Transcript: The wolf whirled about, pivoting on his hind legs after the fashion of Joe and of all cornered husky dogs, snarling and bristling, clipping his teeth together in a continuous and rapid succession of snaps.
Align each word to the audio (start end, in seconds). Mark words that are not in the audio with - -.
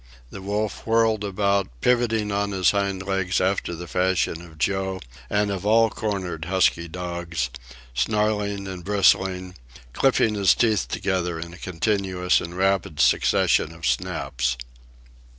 The 0.31 0.41
wolf 0.41 0.87
whirled 0.87 1.23
about, 1.23 1.67
pivoting 1.79 2.31
on 2.31 2.53
his 2.53 2.71
hind 2.71 3.03
legs 3.03 3.39
after 3.39 3.75
the 3.75 3.87
fashion 3.87 4.41
of 4.41 4.57
Joe 4.57 4.99
and 5.29 5.51
of 5.51 5.63
all 5.63 5.91
cornered 5.91 6.45
husky 6.45 6.87
dogs, 6.87 7.51
snarling 7.93 8.67
and 8.67 8.83
bristling, 8.83 9.53
clipping 9.93 10.33
his 10.33 10.55
teeth 10.55 10.87
together 10.87 11.39
in 11.39 11.53
a 11.53 11.57
continuous 11.59 12.41
and 12.41 12.57
rapid 12.57 12.99
succession 12.99 13.71
of 13.75 13.85
snaps. 13.85 14.57